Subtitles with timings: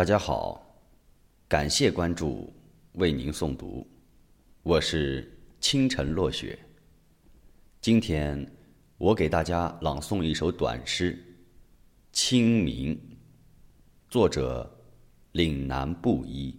[0.00, 0.66] 大家好，
[1.46, 2.50] 感谢关注，
[2.92, 3.86] 为您诵读，
[4.62, 5.30] 我是
[5.60, 6.58] 清晨落雪。
[7.82, 8.50] 今天
[8.96, 11.14] 我给大家朗诵一首短诗
[12.12, 12.96] 《清明》，
[14.08, 14.74] 作者
[15.32, 16.58] 岭南布衣。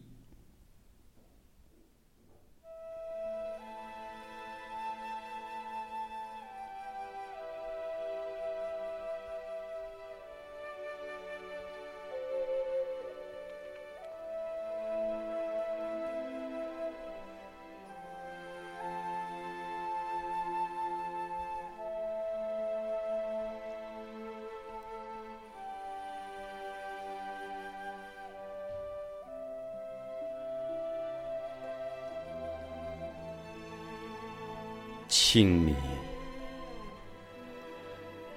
[35.12, 35.76] 清明，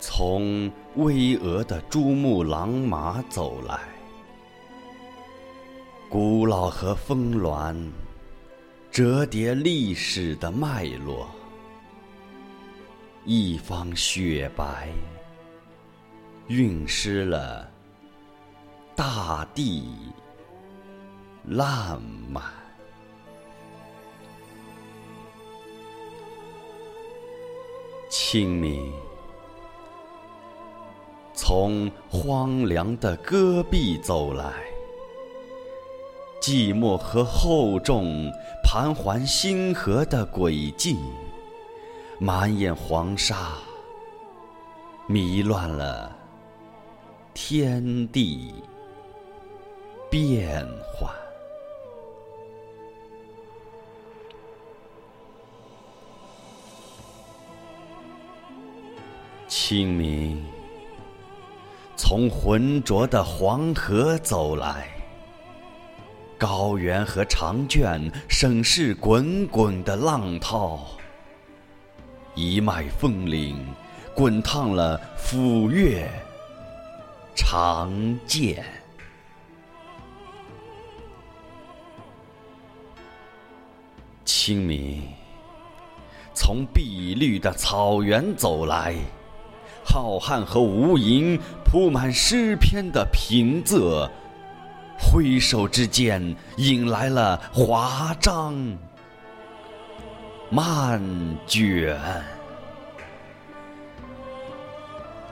[0.00, 3.78] 从巍峨的珠穆朗玛走来，
[6.10, 7.92] 古老和峰峦
[8.90, 11.28] 折叠历史的脉络，
[13.24, 14.88] 一方雪白
[16.48, 17.70] 晕湿了
[18.96, 19.88] 大地
[21.44, 22.63] 烂漫。
[28.16, 28.92] 清明，
[31.34, 34.52] 从荒凉的戈壁走来，
[36.40, 38.30] 寂寞和厚重
[38.62, 40.96] 盘桓星河的轨迹，
[42.20, 43.54] 满眼黄沙，
[45.08, 46.16] 迷乱了
[47.34, 48.54] 天地
[50.08, 50.64] 变
[50.96, 51.12] 幻。
[59.56, 60.44] 清明，
[61.94, 64.88] 从浑浊的黄河走来，
[66.36, 70.84] 高原和长卷审视滚滚的浪涛，
[72.34, 73.64] 一脉风铃
[74.12, 76.10] 滚烫了抚越
[77.36, 78.66] 长剑。
[84.24, 85.00] 清明，
[86.34, 88.96] 从碧绿的草原走来。
[89.84, 94.08] 浩瀚和无垠，铺满诗篇的平仄，
[94.98, 98.54] 挥手之间，引来了华章
[100.50, 101.00] 漫
[101.46, 101.96] 卷。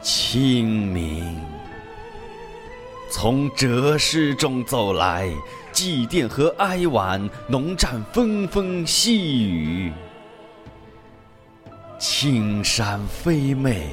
[0.03, 1.41] 清明，
[3.09, 5.33] 从哲诗中走来，
[5.71, 9.93] 祭奠和哀婉浓蘸纷纷细雨，
[12.01, 13.91] 青山飞媚。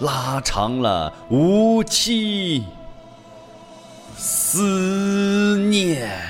[0.00, 2.64] 拉长了无期
[4.16, 6.29] 思念。